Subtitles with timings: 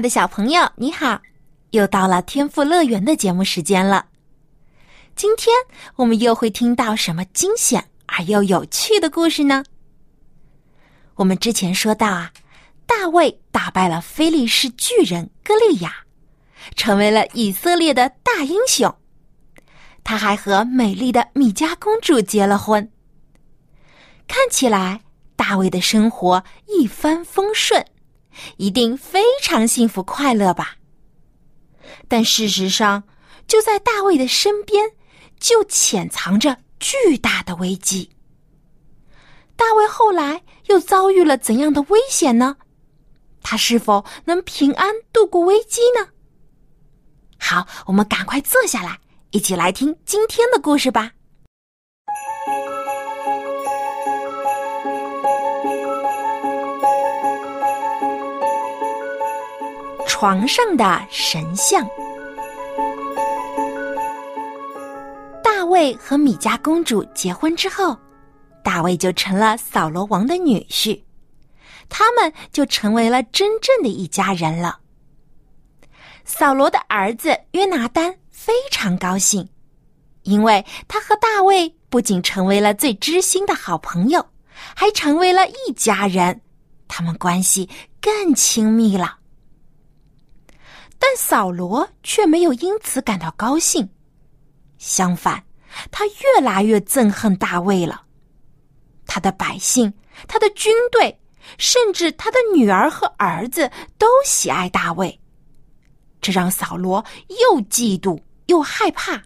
[0.00, 1.20] 的小朋友，你好！
[1.70, 4.06] 又到了天赋乐园的节目时间了。
[5.14, 5.54] 今天
[5.96, 9.62] 我们又会听到什么惊险而又有趣的故事呢？
[11.16, 12.32] 我们之前说到啊，
[12.86, 15.94] 大卫打败了非利士巨人歌利亚，
[16.74, 18.92] 成为了以色列的大英雄。
[20.02, 22.90] 他还和美丽的米迦公主结了婚。
[24.26, 25.02] 看起来
[25.36, 27.84] 大卫的生活一帆风顺。
[28.56, 30.76] 一定非常幸福快乐吧？
[32.08, 33.04] 但事实上，
[33.46, 34.92] 就在大卫的身边，
[35.38, 38.10] 就潜藏着巨大的危机。
[39.56, 42.56] 大卫后来又遭遇了怎样的危险呢？
[43.42, 46.08] 他是否能平安度过危机呢？
[47.38, 48.98] 好，我们赶快坐下来，
[49.30, 51.12] 一起来听今天的故事吧。
[60.20, 61.82] 床上的神像。
[65.42, 67.96] 大卫和米迦公主结婚之后，
[68.62, 71.02] 大卫就成了扫罗王的女婿，
[71.88, 74.78] 他们就成为了真正的一家人了。
[76.26, 79.48] 扫罗的儿子约拿丹非常高兴，
[80.24, 84.22] 因为他和大卫不仅成为了最知心的好朋友，
[84.76, 86.42] 还成为了一家人，
[86.88, 87.70] 他们关系
[88.02, 89.16] 更亲密了。
[91.00, 93.88] 但扫罗却没有因此感到高兴，
[94.78, 95.42] 相反，
[95.90, 98.02] 他越来越憎恨大卫了。
[99.06, 99.92] 他的百姓、
[100.28, 101.18] 他的军队，
[101.58, 103.68] 甚至他的女儿和儿子
[103.98, 105.18] 都喜爱大卫，
[106.20, 109.20] 这让扫罗又嫉妒又害怕。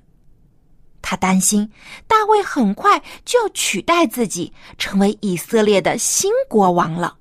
[1.02, 1.70] 他担心
[2.06, 7.18] 大卫很快就要取代自己，成为以色列的新国王了。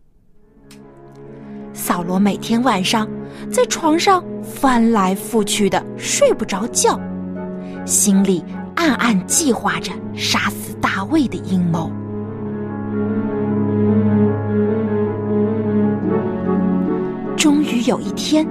[1.86, 3.06] 扫罗每天晚上
[3.52, 6.98] 在床上翻来覆去的睡不着觉，
[7.86, 8.42] 心里
[8.74, 11.92] 暗暗计划着杀死大卫的阴谋。
[17.36, 18.48] 终于有一天，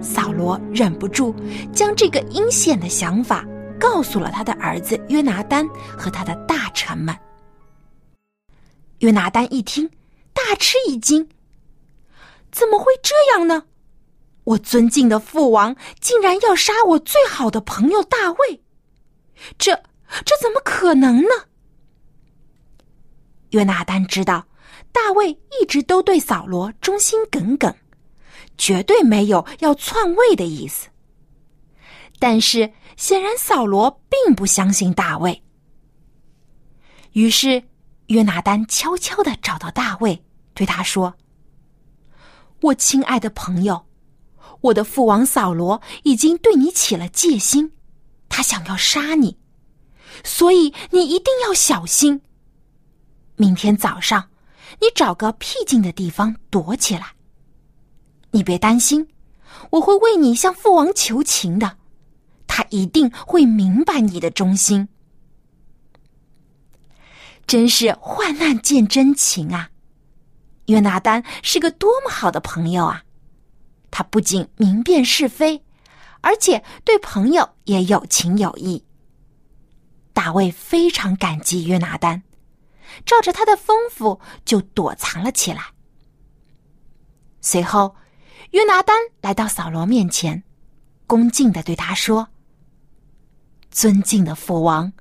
[0.00, 1.34] 扫罗忍不住
[1.74, 3.44] 将这个阴险的想法
[3.78, 7.14] 告诉了他的儿子约拿丹和他的大臣们。
[9.00, 9.90] 约拿丹一听，
[10.32, 11.28] 大吃一惊。
[12.52, 13.64] 怎么会这样呢？
[14.44, 18.62] 我尊敬的父王竟然要杀我最好的朋友大卫，
[19.56, 19.74] 这
[20.24, 21.28] 这怎么可能呢？
[23.50, 24.46] 约拿丹知道
[24.90, 27.74] 大卫一直都对扫罗忠心耿耿，
[28.58, 30.88] 绝对没有要篡位的意思。
[32.18, 35.42] 但是显然扫罗并不相信大卫，
[37.12, 37.62] 于是
[38.08, 41.14] 约拿丹悄悄的找到大卫，对他说。
[42.62, 43.86] 我亲爱的朋友，
[44.60, 47.72] 我的父王扫罗已经对你起了戒心，
[48.28, 49.36] 他想要杀你，
[50.22, 52.22] 所以你一定要小心。
[53.34, 54.30] 明天早上，
[54.80, 57.14] 你找个僻静的地方躲起来。
[58.30, 59.08] 你别担心，
[59.70, 61.78] 我会为你向父王求情的，
[62.46, 64.88] 他一定会明白你的忠心。
[67.44, 69.71] 真是患难见真情啊！
[70.66, 73.04] 约拿丹是个多么好的朋友啊！
[73.90, 75.62] 他不仅明辨是非，
[76.20, 78.84] 而且对朋友也有情有义。
[80.12, 82.22] 大卫非常感激约拿丹，
[83.04, 85.62] 照着他的吩咐就躲藏了起来。
[87.40, 87.96] 随后，
[88.52, 90.42] 约拿丹来到扫罗面前，
[91.06, 92.28] 恭敬的对他说
[93.70, 94.92] ：“尊敬的父王，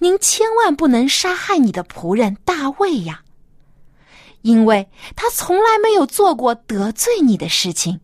[0.00, 3.22] 您千万不能杀害你的仆人大卫呀！”
[4.42, 8.00] 因为他从来没有做过得罪你的事情，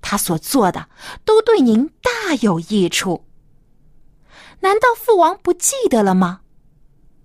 [0.00, 0.88] 他所做的
[1.24, 3.24] 都对您大有益处。
[4.60, 6.40] 难道父王不记得了吗？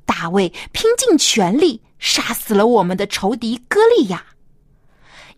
[0.05, 4.25] 大卫拼尽全力杀死了我们的仇敌歌利亚，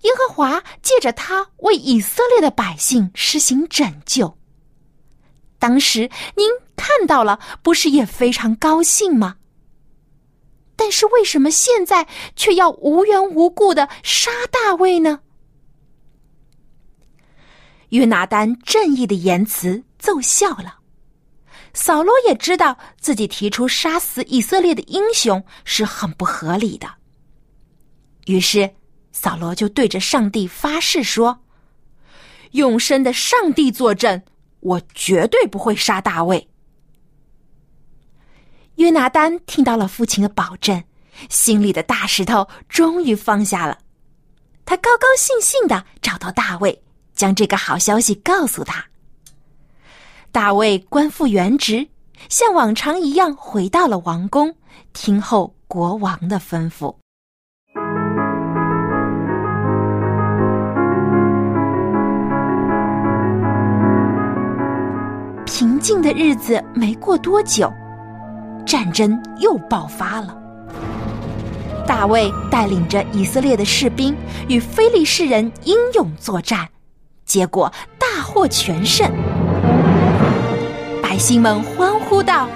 [0.01, 4.37] 耶和华借着他为以色列的百姓施行拯救。
[5.57, 9.38] 当时您看到了，不是也非常高兴吗？
[10.79, 15.19] 但是为什么现在却要无缘无故的杀大卫呢？
[17.89, 20.79] 约拿丹正义的言辞奏效了。
[21.73, 26.87] 扫罗也知道自己提出杀死以色列的英雄是很不合理的，
[28.25, 28.73] 于是
[29.11, 31.41] 扫罗就对着上帝发誓说
[32.51, 34.23] ：“永生的上帝作证，
[34.61, 36.48] 我绝对不会杀大卫。”
[38.79, 40.81] 约拿丹听到了父亲的保证，
[41.29, 43.77] 心里的大石头终于放下了。
[44.63, 46.81] 他高高兴兴的找到大卫，
[47.13, 48.85] 将这个好消息告诉他。
[50.31, 51.85] 大卫官复原职，
[52.29, 54.55] 像往常一样回到了王宫，
[54.93, 56.95] 听候国王的吩咐。
[65.45, 67.69] 平静的日子没过多久，
[68.69, 70.37] 战争又爆发了。
[71.87, 74.15] 大卫带领着以色列的士兵
[74.47, 76.69] 与非利士人英勇作战，
[77.25, 79.11] 结果大获全胜。
[81.01, 82.47] 百姓们欢呼道：“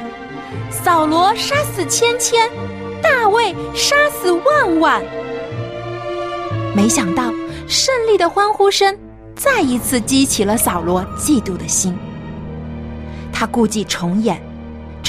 [0.70, 2.48] 扫罗杀死千千，
[3.02, 5.02] 大卫杀死万万。”
[6.78, 7.34] 没想到，
[7.68, 8.96] 胜利的欢呼声
[9.36, 11.98] 再一次激起了扫罗嫉妒的心。
[13.32, 14.40] 他故伎重演，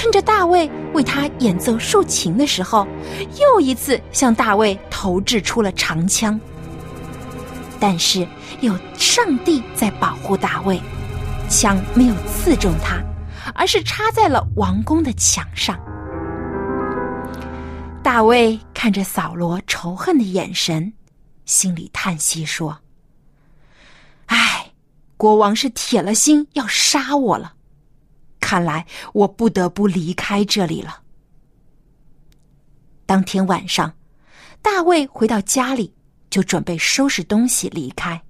[0.05, 2.87] 趁着大卫为他演奏竖琴的时候，
[3.41, 6.39] 又一次向大卫投掷出了长枪。
[7.81, 8.29] 但是
[8.61, 10.79] 有上帝在保护大卫，
[11.49, 13.03] 枪没有刺中他。
[13.55, 15.79] 而是插在了王宫的墙上。
[18.03, 20.93] 大卫看着扫罗仇恨的眼神，
[21.47, 22.79] 心里叹息说
[24.27, 24.71] ：“唉，
[25.17, 27.54] 国王是铁了心要杀我了。
[28.45, 31.01] 看来我不得不离开这里了。”
[33.07, 33.95] 当天晚上，
[34.61, 35.95] 大卫回到家里，
[36.29, 38.23] 就准备收拾东西离开。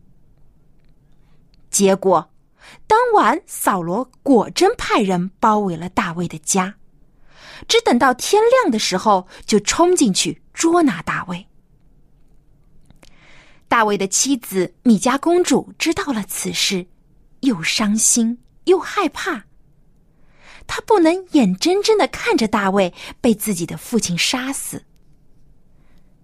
[1.69, 2.31] 结果。
[2.87, 6.77] 当晚，扫罗果真派人包围了大卫的家，
[7.69, 11.47] 只等到天亮的时候，就冲进去捉拿大卫。
[13.69, 16.87] 大卫的妻子米迦公主知道了此事，
[17.41, 19.45] 又伤心又害怕。
[20.67, 24.85] 他不能眼睁睁的看着大卫被自己的父亲杀死，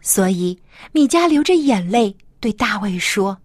[0.00, 0.60] 所以
[0.92, 3.40] 米迦流着眼泪对大卫说：“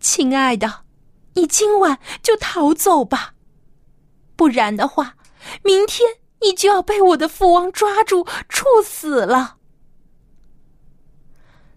[0.00, 0.84] 亲爱的。”
[1.36, 3.34] 你今晚就逃走吧，
[4.36, 5.16] 不然的话，
[5.64, 6.08] 明天
[6.40, 9.56] 你就要被我的父王抓住处死了。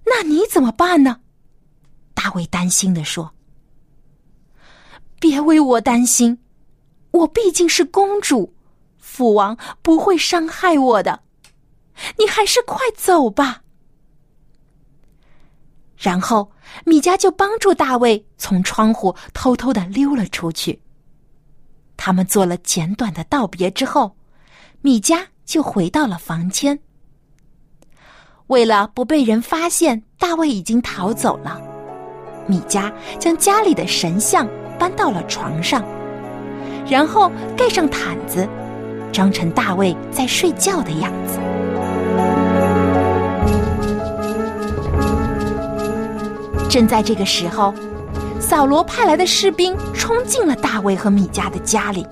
[0.05, 1.21] 那你怎么办呢？
[2.13, 3.33] 大卫担心的说
[5.19, 6.37] ：“别为我担心，
[7.17, 8.53] 我毕竟是公主，
[8.97, 11.21] 父王不会伤害我的。
[12.17, 13.61] 你还是快走吧。”
[15.97, 16.51] 然后，
[16.85, 20.79] 米迦就帮助大卫从窗户偷偷的溜了出去。
[21.95, 24.15] 他们做了简短的道别之后，
[24.81, 26.77] 米迦就回到了房间。
[28.45, 31.59] 为了不被人发现大卫已经逃走了，
[32.45, 34.47] 米迦将家里的神像
[34.77, 35.83] 搬到了床上，
[36.89, 38.47] 然后盖上毯子，
[39.11, 41.39] 装成大卫在睡觉的样子。
[46.69, 47.73] 正在这个时候，
[48.39, 52.05] 扫罗派来的士兵冲进了大卫和米迦的家里，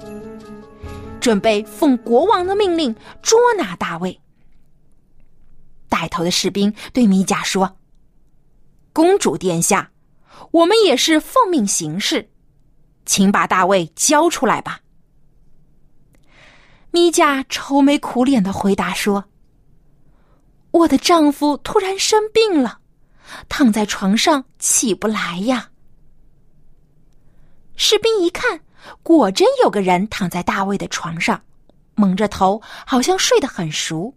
[1.20, 4.20] 准备奉国王的命令捉拿大卫。
[5.88, 7.78] 带头的士兵对米迦说
[8.92, 9.92] ：“公主殿下，
[10.52, 12.30] 我们也是奉命行事，
[13.06, 14.82] 请把大卫交出来吧。”
[16.92, 19.26] 米迦愁眉苦脸的回答说
[20.72, 22.80] ：“我的丈夫突然生病了。”
[23.50, 25.72] 躺在床上起不来呀！
[27.76, 28.62] 士兵一看，
[29.02, 31.44] 果真有个人躺在大卫的床上，
[31.96, 34.16] 蒙着头，好像睡得很熟。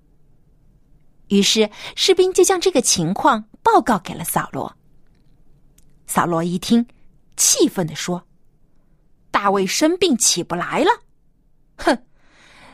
[1.29, 4.77] 于是士兵就将这个情况报告给了扫罗。
[6.07, 6.87] 扫罗一听，
[7.35, 8.23] 气愤的说
[9.31, 10.91] ：“大卫生病起不来了，
[11.77, 12.05] 哼！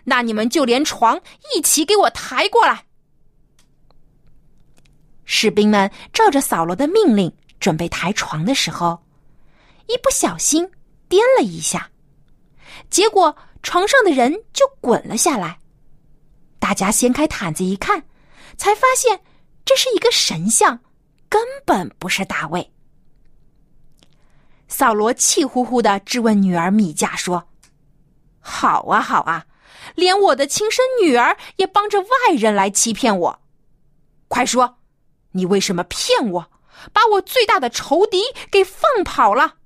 [0.05, 1.21] 那你们就连床
[1.55, 2.87] 一起给我抬过来。”
[5.25, 9.05] 士兵们照着扫罗的命令准备抬床的时候，
[9.87, 10.71] 一不小心
[11.09, 11.91] 颠了一下，
[12.91, 15.59] 结果床上的人就滚了下来。
[16.59, 18.05] 大家掀开毯子一看，
[18.59, 19.23] 才发现
[19.65, 20.81] 这是一个神像，
[21.29, 22.74] 根本不是大卫。
[24.77, 27.47] 扫罗气呼呼的质问女儿米迦说
[28.43, 29.47] ：“好啊，好啊，
[29.95, 33.41] 连我的亲生女儿也帮着外人来欺骗我。
[34.27, 34.79] 快说，
[35.31, 36.51] 你为什么骗我，
[36.93, 39.59] 把我最大的仇敌给放跑了？”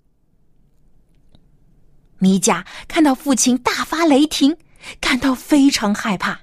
[2.20, 4.58] 米迦看到父亲大发雷霆，
[5.00, 6.38] 感到非常害怕。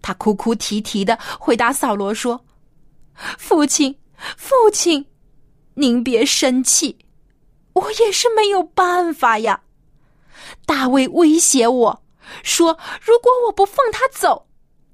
[0.00, 2.46] 他哭哭啼啼的回答扫罗说
[3.36, 3.98] ：“父亲，
[4.36, 5.04] 父亲，
[5.74, 6.96] 您别生气，
[7.76, 9.62] 我也是没有办法呀。
[10.64, 12.02] 大卫威胁我
[12.42, 14.46] 说，如果我不放他走，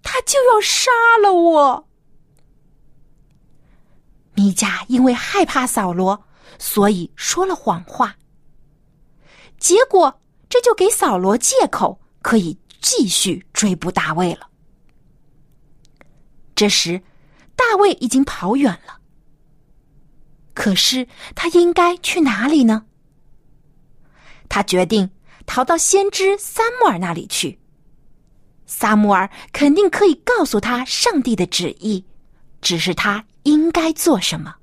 [0.03, 0.91] 他就要杀
[1.23, 1.89] 了我。”
[4.35, 6.25] 米迦因为害怕扫罗，
[6.59, 8.17] 所以说了谎话。
[9.59, 14.49] 结果，这就给扫罗借口，可以继续追捕大卫了。
[16.55, 17.01] 这时，
[17.55, 18.99] 大卫已经跑远了。
[20.63, 22.87] 可是，他应该去哪里呢？
[24.49, 25.11] 他决定
[25.45, 27.59] 逃到先知撒母耳那里去。
[28.65, 32.05] 撒母耳肯定可以告诉他上帝的旨意，
[32.61, 34.55] 只是他应该做什么。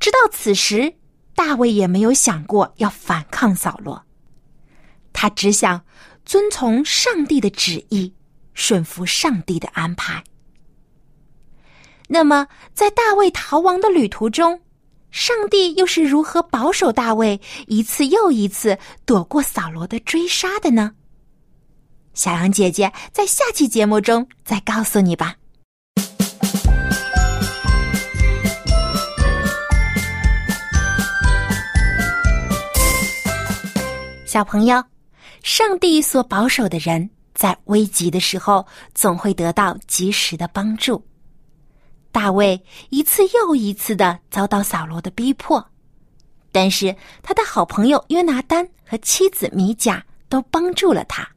[0.00, 0.94] 直到此时。
[1.34, 4.06] 大卫也没有想过要反抗扫罗，
[5.12, 5.84] 他只想
[6.24, 8.14] 遵从上帝的旨意，
[8.54, 10.24] 顺服上帝的安排。
[12.08, 14.60] 那么，在大卫逃亡的旅途中，
[15.10, 20.92] 上帝又是如何保守大卫一次又一次躲过扫罗的追杀的呢？
[22.14, 25.34] 小羊姐姐在下期节目中再告诉你吧。
[34.24, 34.82] 小朋友，
[35.42, 41.02] 上帝所保守的人，在危急的时候总会得到及时的帮助。
[42.16, 42.58] 大卫
[42.88, 45.62] 一次又一次的遭到扫罗的逼迫，
[46.50, 51.28] 但是他的好朋友约拿丹和妻子米甲都帮助了他，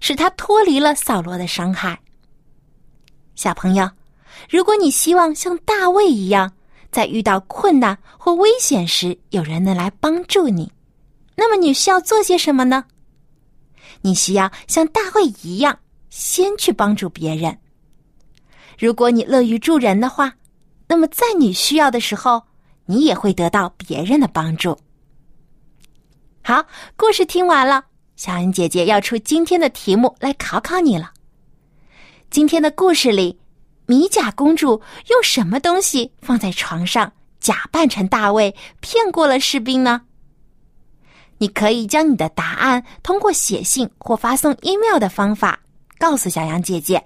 [0.00, 2.00] 使他脱离了扫罗的伤害。
[3.34, 3.90] 小朋友，
[4.48, 6.50] 如果你希望像大卫一样，
[6.90, 10.72] 在遇到困难或危险时，有人能来帮助你。
[11.36, 12.86] 那么你需要做些什么呢？
[14.00, 15.78] 你需要像大卫一样，
[16.08, 17.58] 先去帮助别人。
[18.80, 20.32] 如果你乐于助人的话，
[20.88, 22.42] 那么在你需要的时候，
[22.86, 24.74] 你也会得到别人的帮助。
[26.42, 26.64] 好，
[26.96, 27.84] 故事听完了，
[28.16, 31.12] 小恩姐姐要出今天的题目来考考你了。
[32.30, 33.38] 今天的故事里，
[33.84, 40.00] 米甲公主用什么东西放在床上，假扮成大卫，骗过了士兵呢？
[41.36, 45.60] 你可以将你的答案通过写信或发送 email 的方法
[45.98, 47.02] 告诉小杨姐姐，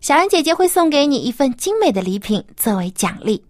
[0.00, 3.44] 小杨姐姐会送给你一份精美的礼品作为奖励。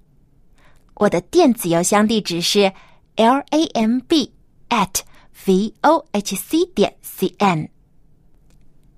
[0.95, 2.73] 我的电子邮箱地址是
[3.17, 4.33] l a m b
[4.71, 5.01] at
[5.47, 7.69] v o h c 点 c n。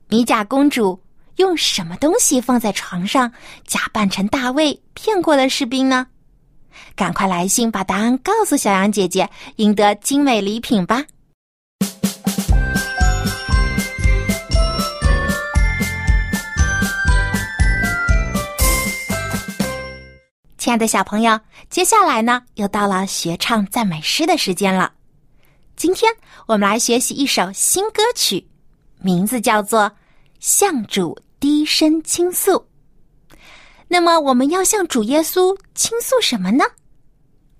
[0.08, 0.98] 米甲公主
[1.36, 3.30] 用什么东西放在床上，
[3.66, 6.06] 假扮成大卫骗过了士兵呢？
[6.94, 11.04] 赶快来信把答案告诉小羊姐姐，赢得精美礼品吧！
[20.60, 21.40] 亲爱的小朋友，
[21.70, 24.92] 接下来呢，又到了学唱赞美诗的时间了。
[25.74, 26.12] 今天
[26.44, 28.46] 我们来学习一首新歌曲，
[28.98, 29.84] 名字叫做
[30.38, 32.52] 《向主低声倾诉》。
[33.88, 36.62] 那么，我们要向主耶稣倾诉什么呢？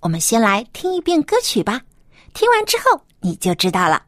[0.01, 1.81] 我们先来听一遍歌曲吧，
[2.35, 4.03] 听完之后你就知道了。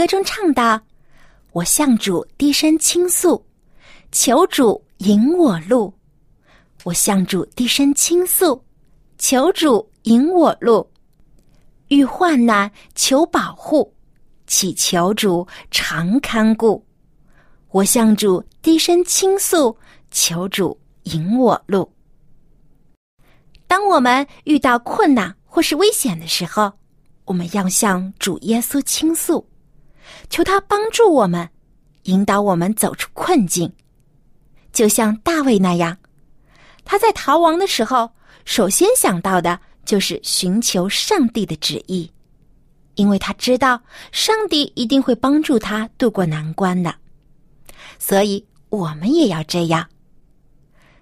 [0.00, 0.80] 歌中唱道
[1.52, 3.44] ：“我向主低声倾诉，
[4.10, 5.92] 求主引我路。
[6.84, 8.64] 我向主低声倾诉，
[9.18, 10.90] 求主引我路。
[11.88, 13.94] 遇患难求保护，
[14.46, 16.82] 祈求主常看顾。
[17.68, 19.76] 我向主低声倾诉，
[20.10, 21.86] 求主引我路。”
[23.68, 26.72] 当我们遇到困难或是危险的时候，
[27.26, 29.46] 我们要向主耶稣倾诉，
[30.28, 31.48] 求他帮助我们，
[32.04, 33.72] 引导我们走出困境。
[34.72, 35.96] 就像大卫那样，
[36.84, 38.10] 他在逃亡的时候，
[38.44, 42.10] 首先想到的就是寻求上帝的旨意，
[42.94, 43.80] 因为他知道
[44.12, 46.94] 上帝一定会帮助他渡过难关的。
[47.98, 49.88] 所以，我们也要这样。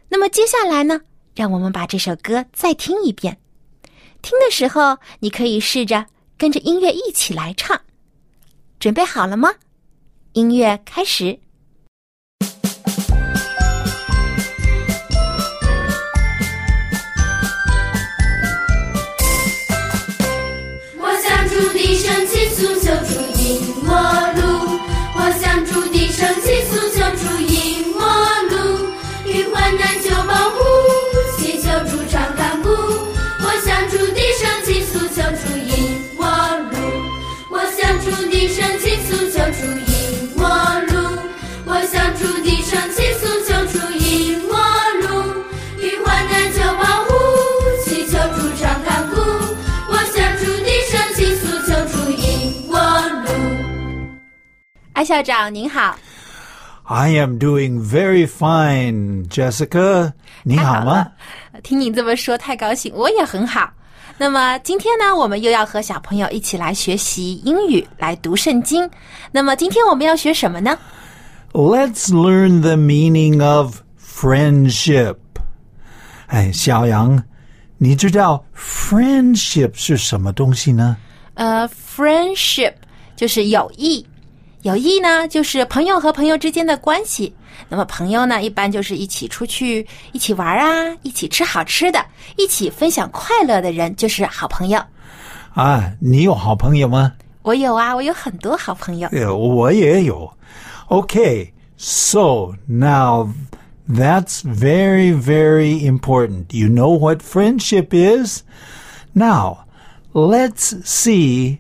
[0.09, 1.01] 那么接下来呢？
[1.35, 3.39] 让我们把这首歌再听一遍。
[4.23, 7.81] 听的时候，你可以试着跟着音乐一起来唱。
[8.79, 9.51] 准备好了吗？
[10.35, 11.41] 音乐开始。
[42.69, 44.55] 主低声祈诉，求主引我
[45.01, 45.09] 路。
[45.79, 47.15] 遇患难求保护，
[47.83, 49.17] 祈求主常看顾。
[49.91, 52.79] 我向主低声祈诉，求主引我
[53.25, 53.31] 路。
[54.93, 55.99] 艾校长您好
[56.85, 60.13] ，I am doing very fine, Jessica.
[60.43, 61.07] 你好吗
[61.55, 61.61] 好？
[61.63, 63.71] 听你这么说，太高兴，我也很好。
[64.19, 68.91] 那么今天呢，我们又要和小朋友一起来学习英语，来读圣经。
[69.33, 70.79] 那么今天我们要学什么呢？
[71.53, 75.17] Let's learn the meaning of friendship.
[76.27, 77.23] 哎，小杨，
[77.79, 80.97] 你知道 friendship 是什么东西呢？
[81.35, 82.75] 呃，friendship
[83.17, 84.07] 就是友谊，
[84.63, 87.35] 友谊呢就是朋友和朋友之间的关系。
[87.69, 92.05] 那么朋友呢，一般就是一起出去一起玩啊，一起吃好吃的，
[92.37, 94.81] 一起分享快乐的人就是好朋友。
[95.55, 97.13] 啊，你有好朋友吗？
[97.43, 99.09] 我有啊，我有很多好朋友。
[99.13, 100.31] 呃，我也有。
[100.90, 103.34] Okay, so now
[103.88, 106.54] that's very, very important.
[106.54, 108.44] You know what friendship is?
[109.14, 109.66] Now,
[110.14, 111.60] let's see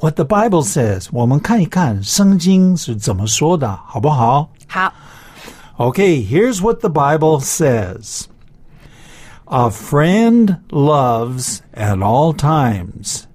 [0.00, 1.08] what the Bible says.
[1.12, 4.50] 我们看一看圣经是怎么说的，好不好？
[4.66, 4.92] 好，
[5.78, 8.26] Okay, here's what the Bible says.
[9.46, 13.26] A friend loves at all times,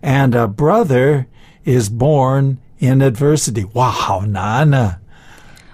[0.00, 1.26] and a brother
[1.64, 3.65] is born in adversity.
[3.73, 4.97] 哇，好难啊！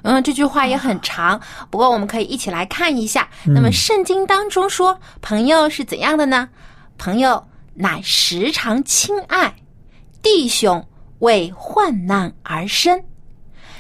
[0.04, 3.28] 嗯，这句话也很长，不过我们可以一起来看一下。
[3.46, 6.48] 那么圣经当中说，朋友是怎样的呢？
[6.98, 7.44] 朋友
[7.74, 9.54] 乃时常亲爱，
[10.22, 10.86] 弟兄
[11.20, 13.04] 为患难而生。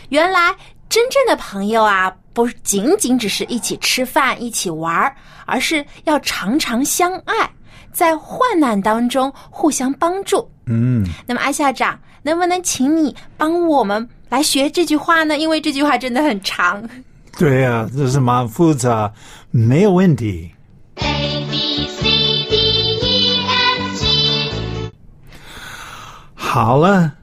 [0.10, 0.54] 原来
[0.90, 7.50] 真正的朋友啊，不仅仅只是一起吃饭、一起玩儿，而是要常常相爱，
[7.92, 10.50] 在患难当中互相帮助。
[10.66, 15.37] 嗯，那么，艾校长，能不能请你帮我们来学这句话呢？
[15.37, 16.89] 因为这句话真的很长。
[17.39, 19.13] 对啊，这是蛮复杂，
[19.51, 20.51] 没有问题。
[20.97, 22.03] A B C
[22.49, 22.57] D
[23.01, 24.91] E F G
[26.35, 27.15] 好了，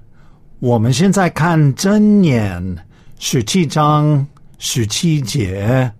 [0.59, 2.77] 我们现在看真言
[3.19, 4.25] 十七章
[4.57, 5.93] 十七节。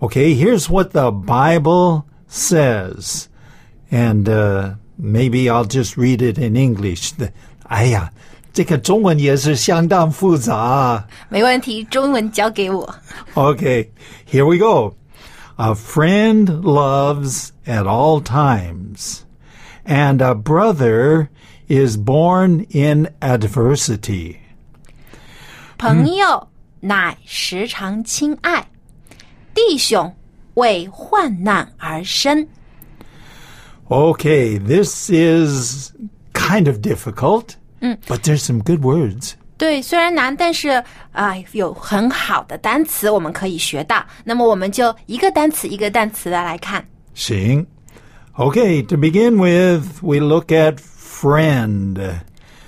[0.00, 3.26] Okay, here's what the Bible says,
[3.90, 7.12] and uh, maybe I'll just read it in English.
[7.64, 8.12] 哎呀，
[8.52, 11.06] 这个中文也是相当复杂。
[11.28, 12.94] 没问题，中文交给我。
[13.34, 13.88] Okay,
[14.28, 14.96] here we go.
[15.56, 19.20] A friend loves at all times,
[19.84, 21.28] and a brother
[21.68, 24.36] is born in adversity.
[25.78, 26.48] 朋友
[26.80, 28.66] 乃时常亲爱，
[29.54, 30.14] 弟兄
[30.54, 32.48] 为患难而生。
[33.88, 35.92] Okay, this is
[36.34, 39.32] kind of difficult, but there's some good words.
[39.56, 40.82] 对，虽然难，但是
[41.12, 44.02] 啊、有很好的单词我们可以学到。
[44.24, 46.82] 那么我们就一个单词一个单词的来看。
[47.14, 47.66] 行.
[48.36, 52.22] Okay, to begin with, we look at friend.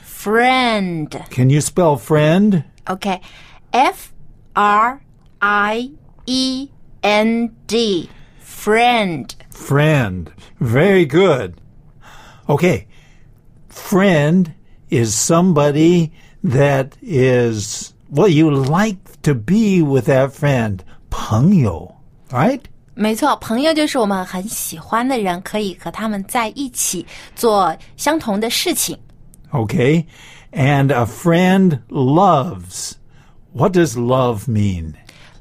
[0.05, 2.65] Friend, Can you spell friend?
[2.85, 4.11] OK，F
[4.53, 5.01] R
[5.39, 5.91] I
[6.27, 6.69] E
[7.01, 8.11] N D,
[8.45, 9.35] friend。
[9.51, 10.27] Friend.
[10.61, 11.55] Very good.
[12.47, 12.86] Okay.
[13.77, 14.53] Friend
[14.91, 16.11] is somebody
[16.45, 20.81] that is, well, you like to be with that friend.
[21.11, 21.95] 朋友,
[22.31, 22.61] right?
[22.95, 28.99] 没错，朋友就是我们很喜欢的人，可以和他们在一起做相同的事情。
[29.51, 30.05] Okay.
[30.53, 32.93] And a friend loves.
[33.55, 34.95] What does love mean?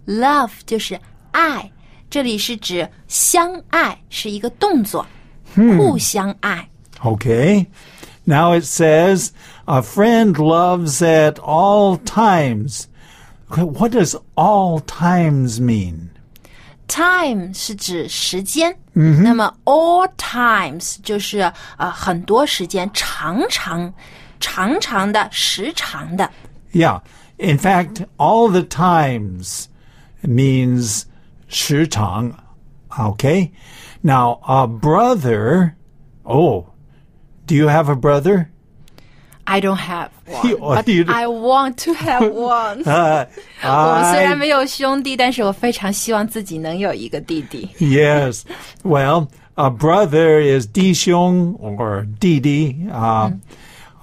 [0.05, 0.99] Love 就是
[1.31, 1.71] 爱，
[2.09, 5.05] 这里是指相爱，是一个动作，
[5.55, 6.69] 互相爱。
[7.01, 7.65] Okay.
[8.25, 9.31] Now it says,
[9.67, 12.87] a friend loves at all times.
[13.51, 16.09] Okay, what does all times mean?
[16.87, 23.93] Time 是指时间，嗯，那么 all times 就是呃很多时间，长长、
[24.39, 26.29] 长长的、时长的。
[26.73, 27.01] Yeah.
[27.37, 29.65] In fact, all the times
[30.21, 31.05] means
[31.49, 32.33] 时长.
[32.89, 33.51] Okay.
[34.03, 35.75] Now, a brother.
[36.23, 36.67] Oh,
[37.47, 38.47] do you have a brother?
[39.45, 42.83] I don't have one, You- but you don't- I want to have one.
[42.83, 43.25] Uh,
[43.63, 47.67] 我们虽然 I, 没有兄弟，但是我非常希望自己能有一个弟弟。
[47.79, 48.43] yes.
[48.83, 52.87] Well, a brother is 弟兄 or 弟弟.
[52.91, 53.33] Uh,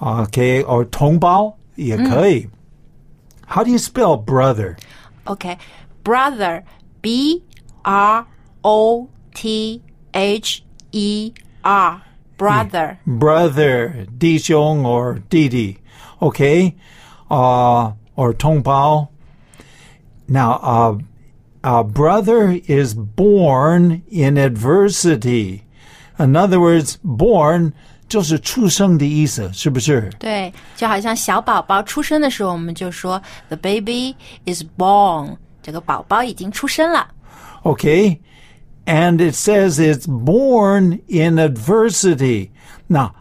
[0.01, 0.63] Okay.
[0.65, 2.49] Or 同胞也可以.
[3.49, 4.77] How do you spell brother?
[5.25, 5.57] OK,
[6.05, 6.63] brother,
[7.01, 7.43] B
[7.83, 8.25] R
[8.63, 12.01] O T H E R,
[12.37, 12.97] brother.
[13.07, 15.79] brother, 弟兄 or 弟弟.
[16.21, 16.73] Okay?
[17.29, 19.09] Uh, or 同胞.
[20.27, 20.99] Now, uh,
[21.63, 25.63] a brother is born in adversity.
[26.19, 27.73] In other words, born
[28.09, 30.11] 就是出生的意思，是不是？
[30.19, 34.15] 对，就好像小宝宝出生的时候，我们就说 the baby
[34.47, 37.07] is born，这个宝宝已经出生了。
[37.63, 38.19] Okay?
[38.86, 42.50] And it says it's born in adversity.
[42.88, 43.12] 那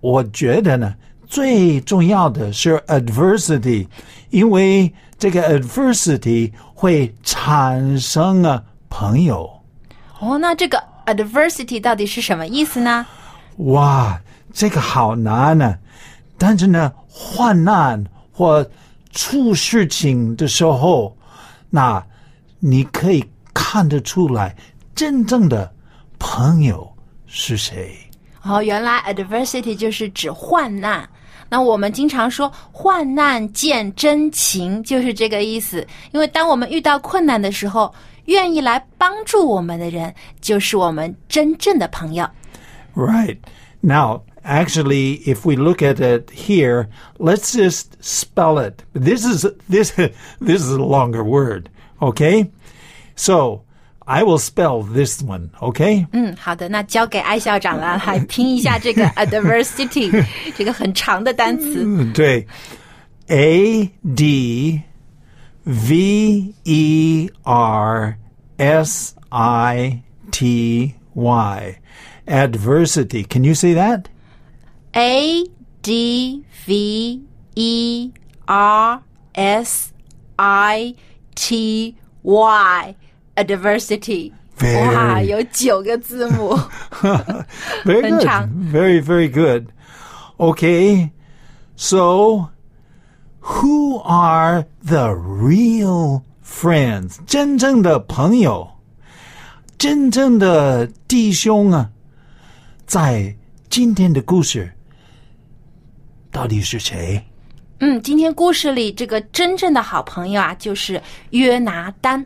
[0.00, 0.94] 我觉得呢，
[1.26, 3.86] 最重要的是 adversity，
[4.30, 9.48] 因为这个 adversity 会产生啊朋友。
[10.18, 13.06] 哦，那这个 adversity 到底是什么意思呢？
[13.58, 14.20] 哇，
[14.52, 15.78] 这个好难呢、
[16.36, 18.68] 但是呢，患难或
[19.12, 21.16] 出事情的时候，
[21.70, 22.04] 那
[22.58, 24.56] 你可以看得出来
[24.95, 25.71] 真正的
[26.17, 26.91] 朋友
[27.25, 27.95] 是谁。
[28.43, 31.07] 哦，原来 adversity 就是指患难。
[31.49, 35.85] 那我们经常说患难见真情，就是这个意思。
[36.11, 37.93] 因为当我们遇到困难的时候，
[38.25, 42.29] 愿意来帮助我们的人，就是我们真正的朋友。
[42.95, 43.37] Right.
[43.81, 48.83] Now, actually, if we look at it here, let's just spell it.
[48.93, 49.93] This is this
[50.39, 52.49] this is a longer word, okay?
[53.15, 53.61] So,
[54.05, 56.07] I will spell this one, okay?
[56.13, 60.25] 嗯，好的，那交给艾校长了，来拼一下这个 adversity
[60.57, 62.11] 这个很长的单词。
[62.13, 62.47] 对
[63.27, 64.81] A D
[65.63, 68.17] V E R
[68.57, 70.01] S I
[70.31, 71.75] T Y.
[72.25, 73.23] Adversity.
[73.23, 74.05] Can you say that?
[74.93, 75.43] A
[75.81, 77.21] D V
[77.55, 78.11] E
[78.45, 79.01] R
[79.33, 79.91] S
[80.35, 80.95] I
[81.35, 82.95] T Y
[83.35, 84.31] adversity。
[84.57, 86.53] Very- 哇，有九个字母。
[87.85, 88.23] Very 很 good.
[88.23, 88.49] 长。
[88.73, 89.67] Very, very good.
[90.37, 91.11] Okay.
[91.77, 92.49] So,
[93.39, 97.19] who are the real friends?
[97.25, 98.69] 真正的朋友，
[99.77, 101.89] 真正的弟兄啊，
[102.85, 103.33] 在
[103.69, 104.69] 今天的故事
[106.31, 107.23] 到底是谁？
[107.79, 112.25] 嗯，今天故事里这个真正的好朋友啊，就是约拿丹，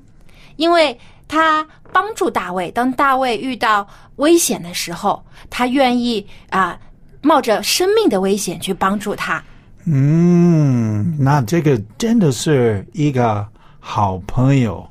[0.58, 2.70] 因为他帮助大卫。
[2.72, 6.78] 当大卫遇到危险的时候，他愿意啊、
[7.22, 9.42] 冒着生命的危险去帮助他。
[9.86, 13.46] 嗯，那这个真的是一个
[13.80, 14.86] 好朋友。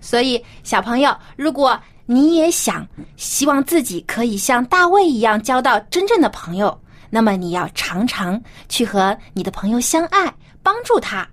[0.00, 11.26] 所以，小朋友，如果你也想希望自己可以像大卫一样交到真正的朋友，那么你要常常去和你的朋友相爱，帮助他，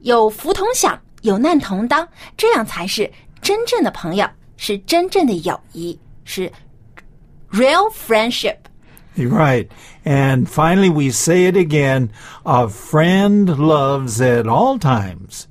[0.00, 3.11] 有福同享，有难同当，这样才是
[3.41, 6.51] 真正的朋友，是真正的友谊，是
[7.51, 8.57] real friendship。
[9.15, 9.67] Right.
[10.05, 12.09] And finally, we say it again
[12.43, 15.45] a friend loves at all times,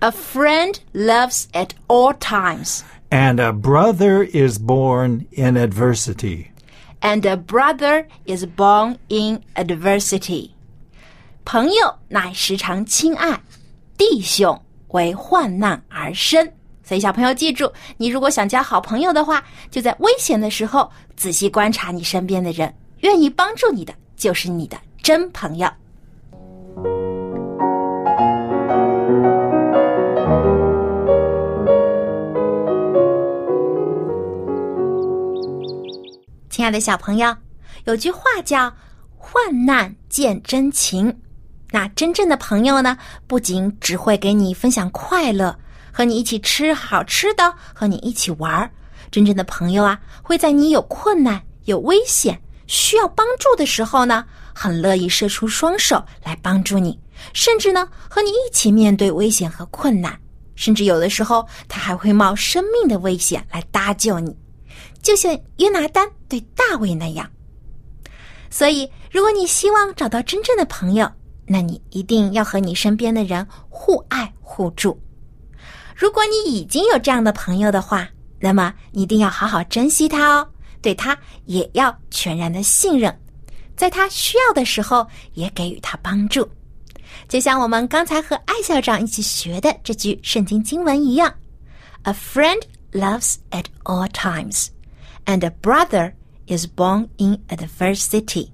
[0.00, 6.46] A friend loves at all times, and a brother is born in adversity.
[7.02, 10.50] and a brother is born in adversity.
[11.44, 13.40] 朋友乃时常亲爱，
[13.96, 14.62] 弟兄
[14.95, 16.49] 为患难而生。
[16.81, 25.67] 所以，小朋友记住，你如果想交好朋友的话，就在危险的时候仔细观察你身边的人，愿意帮助你的就是你的真朋友。
[36.49, 37.35] 亲爱的小朋友，
[37.83, 38.71] 有句话叫
[39.17, 41.13] “患难见真情”。
[41.75, 45.53] 那真正的朋友呢，不仅只会给你分享快乐，
[45.91, 48.71] 和你一起吃好吃的，和你一起玩儿。
[49.11, 56.97] 真正的朋友啊，会在你有困难、有危险、需要帮助的时候呢，很乐意伸出双手来帮助你，
[57.33, 60.17] 甚至呢和你一起面对危险和困难，
[60.55, 64.33] 甚至有的时候他还会冒生命的危险来搭救你，
[65.01, 67.29] 就像约拿丹对大卫那样。
[68.49, 71.11] 所以，如果你希望找到真正的朋友，
[71.47, 74.99] 那你一定要和你身边的人互爱互助。
[75.95, 78.07] 如果你已经有这样的朋友的话，
[78.39, 80.47] 那么你一定要好好珍惜他哦，
[80.81, 83.17] 对他也要全然的信任，
[83.75, 86.47] 在他需要的时候也给予他帮助。
[87.29, 91.33] 就像我们刚才和艾校长一起学的这句圣经经文一样
[92.03, 94.67] ：“A friend loves at all times,
[95.25, 96.13] and a brother
[96.47, 98.49] is born in adversity。”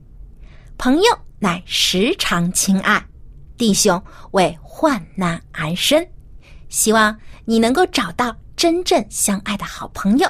[0.77, 3.03] 朋友乃时常亲爱，
[3.57, 3.99] 弟兄
[4.29, 6.07] 为患难而生。
[6.69, 10.29] 希望你能够找到真正相爱的好朋友。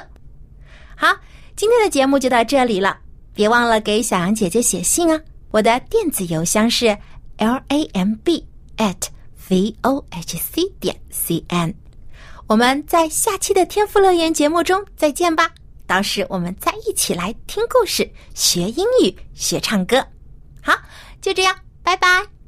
[0.96, 1.14] 好，
[1.54, 2.98] 今天的节目就到这里了，
[3.34, 5.20] 别忘了给小杨姐姐写信啊！
[5.50, 6.96] 我的电子邮箱是
[7.36, 8.48] l a m b
[8.78, 8.96] at
[9.50, 11.74] v o h c 点 c n。
[12.46, 15.50] 我们在下期的天赋乐园节目中再见吧，
[15.86, 20.02] 到时我们再一起来听故事、学英语、学唱歌。
[20.64, 20.72] 好，
[21.22, 22.41] 就这样，拜拜。